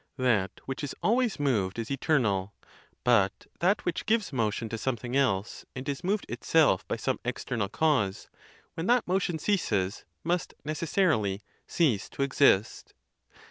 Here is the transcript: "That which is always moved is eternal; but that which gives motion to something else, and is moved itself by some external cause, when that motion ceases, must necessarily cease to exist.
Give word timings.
"That 0.17 0.61
which 0.65 0.83
is 0.83 0.95
always 1.03 1.39
moved 1.39 1.77
is 1.77 1.91
eternal; 1.91 2.55
but 3.03 3.45
that 3.59 3.85
which 3.85 4.07
gives 4.07 4.33
motion 4.33 4.67
to 4.69 4.77
something 4.79 5.15
else, 5.15 5.63
and 5.75 5.87
is 5.87 6.03
moved 6.03 6.25
itself 6.27 6.87
by 6.87 6.95
some 6.95 7.19
external 7.23 7.69
cause, 7.69 8.27
when 8.73 8.87
that 8.87 9.07
motion 9.07 9.37
ceases, 9.37 10.03
must 10.23 10.55
necessarily 10.65 11.43
cease 11.67 12.09
to 12.09 12.23
exist. 12.23 12.95